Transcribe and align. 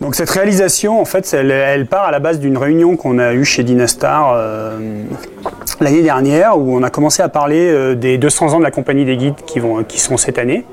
Donc 0.00 0.14
cette 0.14 0.30
réalisation, 0.30 0.98
en 0.98 1.04
fait, 1.04 1.34
elle, 1.34 1.86
part 1.86 2.04
à 2.04 2.10
la 2.10 2.20
base 2.20 2.40
d'une 2.40 2.56
réunion 2.56 2.96
qu'on 2.96 3.18
a 3.18 3.34
eue 3.34 3.44
chez 3.44 3.64
Dynastar 3.64 4.32
euh, 4.34 5.04
l'année 5.78 6.02
dernière, 6.02 6.58
où 6.58 6.74
on 6.74 6.82
a 6.82 6.88
commencé 6.88 7.22
à 7.22 7.28
parler 7.28 7.70
euh, 7.70 7.94
des 7.94 8.16
200 8.16 8.54
ans 8.54 8.58
de 8.58 8.64
la 8.64 8.70
compagnie 8.70 9.04
des 9.04 9.18
guides 9.18 9.34
qui, 9.46 9.58
vont, 9.58 9.84
qui 9.84 10.00
sont 10.00 10.16
cette 10.16 10.38
année. 10.38 10.64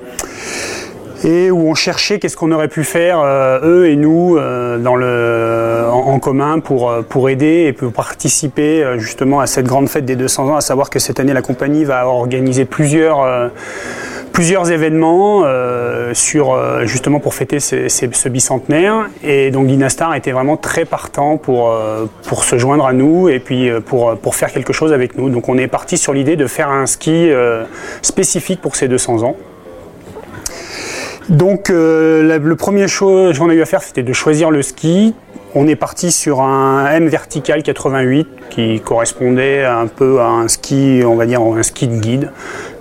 Et 1.26 1.52
où 1.52 1.68
on 1.68 1.76
cherchait 1.76 2.20
qu'est-ce 2.20 2.38
qu'on 2.38 2.54
aurait 2.54 2.70
pu 2.70 2.86
faire 2.86 3.20
euh, 3.20 3.60
eux 3.63 3.90
et 3.90 3.98
nous 3.98 4.38
en, 4.38 6.19
commun 6.19 6.59
pour, 6.59 6.94
pour 7.09 7.29
aider 7.29 7.65
et 7.67 7.73
pour 7.73 7.91
participer 7.91 8.97
justement 8.97 9.41
à 9.41 9.47
cette 9.47 9.65
grande 9.65 9.89
fête 9.89 10.05
des 10.05 10.15
200 10.15 10.47
ans, 10.49 10.55
à 10.55 10.62
savoir 10.62 10.89
que 10.89 10.99
cette 10.99 11.19
année 11.19 11.33
la 11.33 11.41
compagnie 11.41 11.83
va 11.83 12.07
organiser 12.07 12.65
plusieurs, 12.65 13.51
plusieurs 14.38 14.69
événements 14.69 15.42
euh, 15.46 16.13
sur, 16.13 16.54
euh, 16.54 16.86
justement 16.86 17.20
pour 17.20 17.34
fêter 17.34 17.59
ce 17.59 18.27
bicentenaire 18.30 19.08
et 19.23 19.49
donc 19.49 19.66
Dynastar 19.66 20.13
était 20.13 20.31
vraiment 20.31 20.58
très 20.58 20.86
partant 20.86 21.38
pour, 21.38 21.72
euh, 21.72 22.05
pour 22.27 22.44
se 22.44 22.55
joindre 22.60 22.86
à 22.86 22.94
nous 22.94 23.30
et 23.30 23.40
puis 23.40 23.72
pour, 23.88 24.16
pour 24.16 24.36
faire 24.36 24.52
quelque 24.52 24.73
chose 24.73 24.94
avec 24.94 25.18
nous. 25.18 25.32
Donc 25.32 25.50
on 25.50 25.58
est 25.58 25.66
parti 25.66 25.98
sur 25.98 26.13
l'idée 26.13 26.36
de 26.36 26.46
faire 26.46 26.70
un 26.70 26.86
ski 26.86 27.32
spécifique 28.04 28.62
pour 28.62 28.76
ces 28.76 28.88
200 28.88 29.23
ans. 29.23 29.36
Donc 31.30 31.70
la- 31.70 32.38
le 32.38 32.55
premier 32.55 32.88
chose 32.88 33.40
qu'on 33.40 33.49
a 33.49 33.55
eu 33.55 33.62
à 33.63 33.66
faire, 33.66 33.82
c'était 33.82 34.04
de 34.04 34.13
choisir 34.13 34.52
le 34.52 34.62
ski. 34.62 35.16
On 35.55 35.68
est 35.68 35.76
parti 35.76 36.12
sur 36.12 36.41
un 36.41 36.85
M 36.91 37.08
vertical 37.08 37.63
88 37.63 38.27
qui 38.52 38.80
correspondait 38.82 39.63
un 39.66 39.88
peu 39.88 40.20
à 40.20 40.27
un 40.27 40.48
ski, 40.48 41.02
on 41.05 41.16
va 41.16 41.26
dire 41.26 41.41
un 41.41 41.63
ski 41.63 41.88
de 41.88 41.96
guide, 41.99 42.30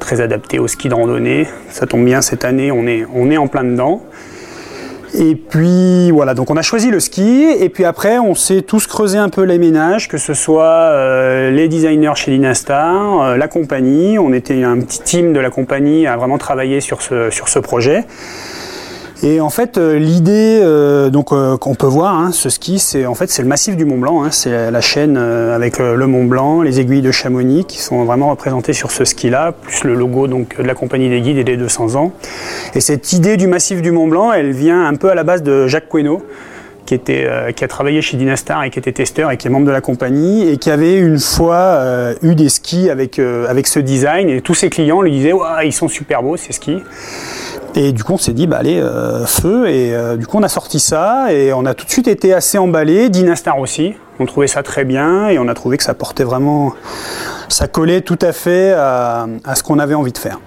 très 0.06 0.20
adapté 0.20 0.60
au 0.60 0.68
ski 0.68 0.88
de 0.88 0.94
randonnée. 0.94 1.48
Ça 1.68 1.84
tombe 1.84 2.04
bien 2.04 2.22
cette 2.22 2.44
année, 2.44 2.70
on 2.70 2.86
est, 2.86 3.36
en 3.36 3.48
plein 3.48 3.64
dedans. 3.64 4.02
Et 5.18 5.34
puis 5.34 6.12
voilà, 6.12 6.34
donc 6.34 6.48
on 6.48 6.56
a 6.56 6.62
choisi 6.62 6.92
le 6.92 7.00
ski 7.00 7.46
et 7.58 7.68
puis 7.70 7.84
après 7.84 8.18
on 8.18 8.36
s'est 8.36 8.62
tous 8.62 8.86
creusé 8.86 9.18
un 9.18 9.30
peu 9.30 9.42
les 9.42 9.58
ménages, 9.58 10.08
que 10.08 10.18
ce 10.18 10.32
soit 10.32 10.64
euh, 10.64 11.50
les 11.50 11.66
designers 11.66 12.12
chez 12.14 12.30
Dynastar, 12.30 13.20
euh, 13.20 13.36
la 13.36 13.48
compagnie. 13.48 14.16
On 14.18 14.32
était 14.32 14.62
un 14.62 14.78
petit 14.78 15.00
team 15.00 15.32
de 15.32 15.40
la 15.40 15.50
compagnie 15.50 16.06
à 16.06 16.16
vraiment 16.16 16.38
travailler 16.38 16.80
sur 16.80 17.02
ce 17.02 17.58
projet. 17.58 18.04
Et 19.22 19.40
en 19.40 19.48
fait, 19.48 19.78
euh, 19.78 19.98
l'idée 19.98 20.60
euh, 20.62 21.08
donc 21.08 21.32
euh, 21.32 21.56
qu'on 21.56 21.74
peut 21.74 21.86
voir, 21.86 22.14
hein, 22.14 22.32
ce 22.32 22.50
ski, 22.50 22.78
c'est 22.78 23.06
en 23.06 23.14
fait 23.14 23.30
c'est 23.30 23.40
le 23.40 23.48
massif 23.48 23.74
du 23.74 23.86
Mont 23.86 23.96
Blanc. 23.96 24.24
hein. 24.24 24.28
c'est 24.30 24.70
la 24.70 24.80
chaîne 24.82 25.16
avec 25.16 25.78
le 25.78 26.06
Mont 26.06 26.24
Blanc, 26.24 26.60
les 26.60 26.80
aiguilles 26.80 27.02
de 27.02 27.10
Chamonix 27.10 27.64
qui 27.64 27.80
sont 27.80 28.04
vraiment 28.04 28.28
représentées 28.30 28.74
sur 28.74 28.90
ce 28.90 29.04
ski-là, 29.04 29.52
plus 29.52 29.84
le 29.84 29.94
logo 29.94 30.26
donc 30.26 30.58
de 30.58 30.62
la 30.62 30.74
compagnie 30.74 31.08
des 31.08 31.22
guides 31.22 31.38
et 31.38 31.44
des 31.44 31.56
200 31.56 31.94
ans. 31.94 32.12
Et 32.74 32.80
cette 32.80 33.12
idée 33.14 33.38
du 33.38 33.46
massif 33.46 33.80
du 33.80 33.90
Mont 33.90 34.06
Blanc, 34.06 34.32
elle 34.32 34.52
vient 34.52 34.84
un 34.84 34.94
peu 34.94 35.08
à 35.08 35.14
la 35.14 35.24
base 35.24 35.42
de 35.42 35.66
Jacques 35.66 35.88
Queneau, 35.88 36.22
qui, 36.84 36.94
était, 36.94 37.26
qui 37.56 37.64
a 37.64 37.68
travaillé 37.68 38.00
chez 38.02 38.16
Dynastar 38.16 38.62
et 38.64 38.70
qui 38.70 38.78
était 38.78 38.92
testeur 38.92 39.30
et 39.32 39.36
qui 39.36 39.48
est 39.48 39.50
membre 39.50 39.66
de 39.66 39.72
la 39.72 39.80
compagnie 39.80 40.48
et 40.48 40.56
qui 40.56 40.70
avait 40.70 40.98
une 40.98 41.18
fois 41.18 41.80
eu 42.22 42.34
des 42.34 42.48
skis 42.48 42.90
avec, 42.90 43.18
avec 43.18 43.66
ce 43.66 43.80
design 43.80 44.28
et 44.28 44.40
tous 44.40 44.54
ses 44.54 44.68
clients 44.68 45.00
lui 45.02 45.10
disaient 45.10 45.32
Ouah, 45.32 45.64
ils 45.64 45.72
sont 45.72 45.88
super 45.88 46.22
beaux 46.22 46.36
ces 46.36 46.52
skis. 46.52 46.82
Et 47.78 47.92
du 47.92 48.02
coup, 48.02 48.14
on 48.14 48.18
s'est 48.18 48.32
dit, 48.32 48.46
bah 48.46 48.56
allez, 48.58 48.80
euh, 48.80 49.26
feu. 49.26 49.68
Et 49.68 49.94
euh, 49.94 50.16
du 50.16 50.26
coup, 50.26 50.38
on 50.38 50.42
a 50.42 50.48
sorti 50.48 50.80
ça 50.80 51.32
et 51.32 51.52
on 51.52 51.66
a 51.66 51.74
tout 51.74 51.84
de 51.84 51.90
suite 51.90 52.08
été 52.08 52.32
assez 52.32 52.56
emballé. 52.56 53.10
Dynastar 53.10 53.58
aussi. 53.58 53.94
On 54.18 54.24
trouvait 54.24 54.46
ça 54.46 54.62
très 54.62 54.84
bien 54.84 55.28
et 55.28 55.38
on 55.38 55.46
a 55.46 55.54
trouvé 55.54 55.76
que 55.76 55.84
ça 55.84 55.92
portait 55.92 56.24
vraiment. 56.24 56.72
Ça 57.50 57.68
collait 57.68 58.00
tout 58.00 58.18
à 58.22 58.32
fait 58.32 58.72
à 58.72 59.26
ce 59.54 59.62
qu'on 59.62 59.78
avait 59.78 59.94
envie 59.94 60.12
de 60.12 60.18
faire. 60.18 60.40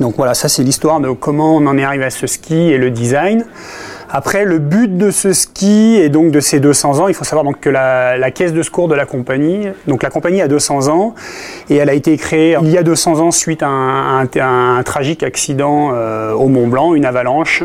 Donc 0.00 0.16
voilà, 0.16 0.32
ça 0.32 0.48
c'est 0.48 0.62
l'histoire 0.62 0.98
de 1.00 1.10
comment 1.10 1.56
on 1.56 1.66
en 1.66 1.76
est 1.76 1.84
arrivé 1.84 2.06
à 2.06 2.10
ce 2.10 2.26
ski 2.26 2.54
et 2.54 2.78
le 2.78 2.90
design. 2.90 3.44
Après, 4.12 4.44
le 4.44 4.58
but 4.58 4.98
de 4.98 5.12
ce 5.12 5.32
ski 5.32 5.96
et 5.96 6.08
donc 6.08 6.32
de 6.32 6.40
ces 6.40 6.58
200 6.58 6.98
ans, 6.98 7.06
il 7.06 7.14
faut 7.14 7.24
savoir 7.24 7.44
donc 7.44 7.60
que 7.60 7.70
la, 7.70 8.30
caisse 8.32 8.52
de 8.52 8.62
secours 8.62 8.88
de 8.88 8.94
la 8.96 9.06
compagnie, 9.06 9.68
donc 9.86 10.02
la 10.02 10.10
compagnie 10.10 10.42
a 10.42 10.48
200 10.48 10.88
ans 10.88 11.14
et 11.68 11.76
elle 11.76 11.88
a 11.88 11.94
été 11.94 12.16
créée 12.16 12.56
il 12.60 12.70
y 12.70 12.78
a 12.78 12.82
200 12.82 13.20
ans 13.20 13.30
suite 13.30 13.62
à 13.62 13.68
un, 13.68 14.82
tragique 14.84 15.22
accident 15.22 15.90
euh, 15.92 16.32
au 16.32 16.48
Mont 16.48 16.66
Blanc, 16.66 16.94
une 16.94 17.04
avalanche 17.04 17.62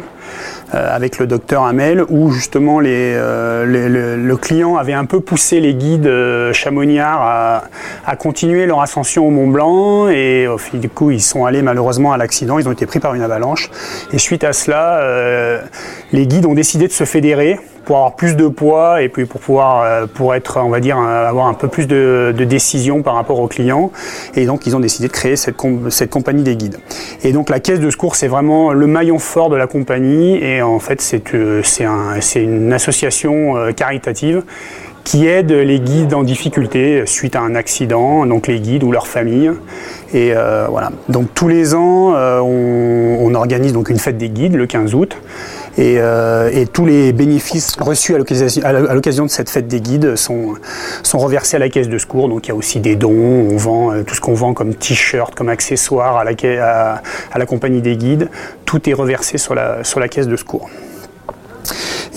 euh, 0.73 0.95
avec 0.95 1.17
le 1.17 1.28
docteur 1.28 1.63
Hamel, 1.63 2.03
où 2.09 2.31
justement 2.31 2.79
euh, 2.84 4.17
le, 4.17 4.38
client 4.38 4.75
avait 4.75 4.94
un 4.94 5.05
peu 5.05 5.22
poussé 5.22 5.59
les 5.59 5.73
guides 5.73 6.11
chamoniards 6.51 7.63
à, 8.05 8.16
continuer 8.17 8.66
leur 8.66 8.81
ascension 8.81 9.28
au 9.28 9.31
Mont 9.31 9.47
Blanc, 9.47 10.09
et 10.09 10.47
au 10.47 10.59
du 10.73 10.89
coup, 10.89 11.11
ils 11.11 11.22
sont 11.22 11.45
allés 11.45 11.61
malheureusement 11.61 12.11
à 12.11 12.17
l'accident, 12.17 12.59
ils 12.59 12.67
ont 12.67 12.72
été 12.72 12.85
pris 12.85 13.00
par 13.00 13.13
une 13.16 13.22
avalanche, 13.22 13.69
et 14.11 14.17
suite 14.17 14.44
à 14.44 14.53
cela, 14.53 15.61
les 16.11 16.28
guides 16.28 16.34
ont 16.44 16.53
décidé 16.53 16.88
de 16.88 16.91
se 16.91 17.03
fédérer 17.03 17.59
pour 17.85 17.97
avoir 17.97 18.16
plus 18.16 18.35
de 18.35 18.47
poids 18.47 19.01
et 19.01 19.09
puis 19.09 19.25
pour 19.25 19.40
pouvoir 19.40 19.84
euh, 19.84 20.07
on 20.56 20.69
va 20.69 20.79
dire 20.79 20.97
euh, 20.97 21.29
avoir 21.29 21.47
un 21.47 21.53
peu 21.53 21.68
plus 21.68 21.88
de, 21.88 22.34
décision 22.38 23.03
par 23.03 23.13
rapport 23.13 23.40
aux 23.40 23.47
clients. 23.47 23.91
Et 24.35 24.46
donc 24.46 24.66
ils 24.66 24.75
ont 24.75 24.79
décidé 24.79 25.07
de 25.07 25.13
créer 25.13 25.35
cette, 25.35 25.56
com- 25.56 25.90
cette 25.90 26.09
compagnie 26.09 26.44
des 26.44 26.56
guides. 26.56 26.78
Et 27.23 27.31
donc 27.31 27.50
la 27.50 27.59
caisse 27.59 27.79
de 27.79 27.90
secours 27.90 28.16
c'est 28.16 28.28
vraiment 28.28 28.73
le 28.73 28.88
maillon 28.88 29.19
fort 29.19 29.50
de 29.50 29.56
la 29.56 29.68
compagnie. 29.68 30.44
Et 30.44 30.62
en 30.62 30.79
fait 30.79 31.00
c'est 31.00 31.34
euh, 31.35 31.62
c'est 31.63 31.85
un, 31.85 32.19
c'est 32.22 32.44
une 32.44 32.73
association 32.73 33.53
caritative 33.75 34.44
qui 35.05 35.27
aide 35.27 35.51
les 35.51 35.79
guides 35.79 36.13
en 36.13 36.23
difficulté 36.23 37.05
suite 37.05 37.35
à 37.35 37.41
un 37.41 37.55
accident, 37.55 38.25
donc 38.25 38.47
les 38.47 38.59
guides 38.59 38.83
ou 38.83 38.91
leurs 38.91 39.07
familles. 39.07 39.51
Et 40.13 40.33
euh, 40.33 40.66
voilà. 40.69 40.91
Donc 41.09 41.33
tous 41.33 41.47
les 41.47 41.75
ans, 41.75 42.16
euh, 42.16 42.39
on, 42.39 43.33
organise 43.35 43.73
donc 43.73 43.89
une 43.89 43.99
fête 43.99 44.17
des 44.17 44.29
guides 44.29 44.55
le 44.55 44.66
15 44.66 44.95
août. 44.95 45.16
Et, 45.77 45.97
euh, 45.99 46.49
et 46.53 46.66
tous 46.66 46.85
les 46.85 47.11
bénéfices 47.13 47.75
reçus 47.77 48.16
à 48.16 48.93
l'occasion 48.93 49.25
de 49.25 49.29
cette 49.29 49.49
fête 49.49 49.67
des 49.67 49.81
guides 49.81 50.16
sont, 50.16 50.55
reversés 51.13 51.57
à 51.57 51.59
la 51.59 51.69
caisse 51.69 51.89
de 51.89 51.97
secours. 51.97 52.27
Donc 52.27 52.47
il 52.47 52.49
y 52.49 52.51
a 52.51 52.55
aussi 52.55 52.79
des 52.79 52.95
dons, 52.95 53.11
on 53.11 53.57
vend 53.57 54.03
tout 54.03 54.16
ce 54.16 54.22
qu'on 54.22 54.33
vend 54.33 54.53
comme 54.53 54.73
t-shirt, 54.73 55.35
comme 55.35 55.49
accessoires 55.49 56.17
à 56.17 56.23
la, 56.23 57.45
compagnie 57.45 57.81
des 57.81 57.95
guides. 57.95 58.29
Tout 58.66 58.89
est 58.89 58.93
reversé 58.93 59.37
sur 59.37 59.53
la 59.53 60.07
caisse 60.09 60.27
de 60.27 60.35
secours. 60.35 60.69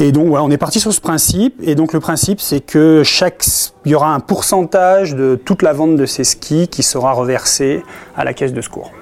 Et 0.01 0.13
donc 0.13 0.29
voilà, 0.29 0.45
on 0.45 0.51
est 0.51 0.59
parti 0.59 0.79
sur 0.81 0.93
ce 0.93 1.01
principe. 1.01 1.55
Et 1.63 1.75
donc 1.75 1.93
le 1.93 2.01
principe, 2.01 2.41
c'est 2.41 2.61
que 2.61 3.03
chaque, 3.05 3.45
il 3.85 3.93
y 3.93 3.95
aura 3.95 4.15
un 4.15 4.21
pourcentage 4.21 5.15
de 5.15 5.39
toute 5.45 5.63
la 5.63 5.73
vente 5.73 5.97
de 5.97 6.07
ces 6.07 6.25
skis 6.25 6.69
qui 6.69 6.83
sera 6.83 7.13
reversé 7.13 7.83
à 8.17 8.25
la 8.25 8.33
caisse 8.33 8.53
de 8.53 8.61
secours. 8.61 8.93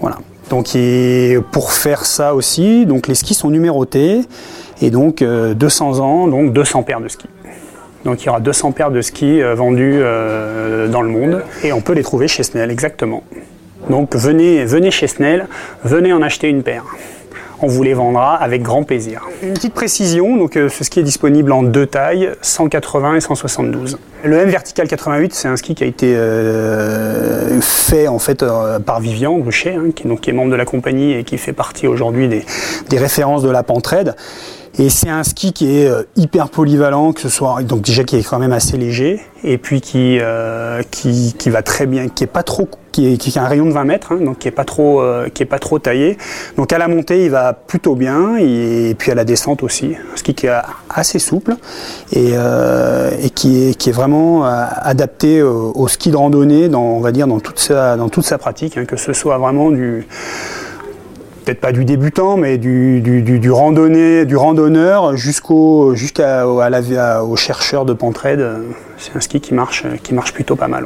Voilà. 0.00 0.18
Donc 0.50 0.76
pour 1.50 1.72
faire 1.72 2.04
ça 2.04 2.34
aussi, 2.34 2.84
donc 2.86 3.08
les 3.08 3.14
skis 3.14 3.34
sont 3.34 3.50
numérotés 3.50 4.20
et 4.82 4.90
donc 4.90 5.22
euh, 5.22 5.54
200 5.54 6.00
ans, 6.00 6.28
donc 6.28 6.52
200 6.52 6.82
paires 6.82 7.00
de 7.00 7.08
skis. 7.08 7.28
Donc 8.04 8.22
il 8.22 8.26
y 8.26 8.28
aura 8.28 8.40
200 8.40 8.72
paires 8.72 8.90
de 8.90 9.00
skis 9.00 9.40
euh, 9.40 9.54
vendus 9.54 10.00
euh, 10.02 10.88
dans 10.88 11.02
le 11.02 11.08
monde 11.08 11.42
et 11.62 11.72
on 11.72 11.80
peut 11.80 11.92
les 11.92 12.02
trouver 12.02 12.28
chez 12.28 12.42
Snell 12.42 12.70
exactement. 12.70 13.22
Donc 13.88 14.14
venez, 14.14 14.64
venez 14.64 14.90
chez 14.90 15.06
Snell, 15.06 15.46
venez 15.84 16.12
en 16.12 16.22
acheter 16.22 16.48
une 16.48 16.62
paire. 16.62 16.84
On 17.64 17.68
vous 17.68 17.84
les 17.84 17.94
vendra 17.94 18.34
avec 18.34 18.62
grand 18.62 18.82
plaisir. 18.82 19.28
Une 19.40 19.54
petite 19.54 19.72
précision, 19.72 20.36
donc 20.36 20.56
euh, 20.56 20.68
ce 20.68 20.82
ski 20.82 20.98
est 20.98 21.04
disponible 21.04 21.52
en 21.52 21.62
deux 21.62 21.86
tailles, 21.86 22.30
180 22.42 23.14
et 23.14 23.20
172. 23.20 23.98
Le 24.24 24.36
M 24.36 24.48
vertical 24.48 24.88
88, 24.88 25.32
c'est 25.32 25.46
un 25.46 25.54
ski 25.54 25.76
qui 25.76 25.84
a 25.84 25.86
été 25.86 26.12
euh, 26.16 27.60
fait 27.60 28.08
en 28.08 28.18
fait 28.18 28.42
euh, 28.42 28.80
par 28.80 28.98
Vivian 28.98 29.38
Bruchet, 29.38 29.76
hein, 29.76 29.90
qui, 29.94 30.08
donc, 30.08 30.26
est 30.26 30.32
membre 30.32 30.50
de 30.50 30.56
la 30.56 30.64
compagnie 30.64 31.12
et 31.12 31.22
qui 31.22 31.38
fait 31.38 31.52
partie 31.52 31.86
aujourd'hui 31.86 32.26
des, 32.26 32.44
des 32.88 32.98
références 32.98 33.44
de 33.44 33.50
la 33.50 33.62
Pentraide. 33.62 34.16
Et 34.78 34.88
c'est 34.88 35.10
un 35.10 35.22
ski 35.22 35.52
qui 35.52 35.76
est 35.76 35.86
euh, 35.86 36.02
hyper 36.16 36.48
polyvalent, 36.48 37.12
que 37.12 37.20
ce 37.20 37.28
soit 37.28 37.62
donc 37.62 37.82
déjà 37.82 38.04
qui 38.04 38.16
est 38.16 38.22
quand 38.22 38.38
même 38.38 38.52
assez 38.52 38.78
léger, 38.78 39.20
et 39.44 39.58
puis 39.58 39.82
qui 39.82 40.18
euh, 40.20 40.82
qui, 40.90 41.34
qui 41.36 41.50
va 41.50 41.62
très 41.62 41.86
bien, 41.86 42.08
qui 42.08 42.24
est 42.24 42.28
pas 42.28 42.42
trop, 42.42 42.68
qui, 42.90 43.12
est, 43.12 43.16
qui 43.18 43.38
a 43.38 43.44
un 43.44 43.48
rayon 43.48 43.66
de 43.66 43.72
20 43.72 43.84
mètres, 43.84 44.12
hein, 44.12 44.18
donc 44.22 44.38
qui 44.38 44.48
est 44.48 44.52
pas 44.52 44.64
trop 44.64 45.02
euh, 45.02 45.28
qui 45.28 45.42
est 45.42 45.46
pas 45.46 45.58
trop 45.58 45.78
taillé. 45.78 46.16
Donc 46.56 46.72
à 46.72 46.78
la 46.78 46.88
montée, 46.88 47.24
il 47.24 47.30
va 47.30 47.52
plutôt 47.52 47.96
bien, 47.96 48.36
et, 48.38 48.94
puis 48.98 49.10
à 49.10 49.14
la 49.14 49.24
descente 49.24 49.62
aussi, 49.62 49.94
un 49.94 50.16
ski 50.16 50.34
qui 50.34 50.46
est 50.46 50.54
assez 50.88 51.18
souple 51.18 51.56
et, 52.12 52.30
euh, 52.32 53.10
et 53.22 53.28
qui 53.28 53.68
est 53.68 53.74
qui 53.74 53.90
est 53.90 53.92
vraiment 53.92 54.46
euh, 54.46 54.64
adapté 54.76 55.42
au, 55.42 55.72
au 55.74 55.88
ski 55.88 56.10
de 56.10 56.16
randonnée, 56.16 56.68
dans 56.68 56.82
on 56.82 57.00
va 57.00 57.12
dire 57.12 57.26
dans 57.26 57.40
toute 57.40 57.58
sa 57.58 57.96
dans 57.96 58.08
toute 58.08 58.24
sa 58.24 58.38
pratique, 58.38 58.78
hein, 58.78 58.86
que 58.86 58.96
ce 58.96 59.12
soit 59.12 59.36
vraiment 59.36 59.70
du 59.70 60.06
peut-être 61.44 61.60
pas 61.60 61.72
du 61.72 61.84
débutant, 61.84 62.36
mais 62.36 62.58
du, 62.58 63.50
randonneur 63.50 65.16
jusqu'au 65.16 65.94
chercheur 67.36 67.84
de 67.84 67.92
Pentraide. 67.92 68.46
C'est 68.98 69.16
un 69.16 69.20
ski 69.20 69.40
qui 69.40 69.54
marche, 69.54 69.84
qui 70.02 70.14
marche 70.14 70.32
plutôt 70.32 70.56
pas 70.56 70.68
mal. 70.68 70.84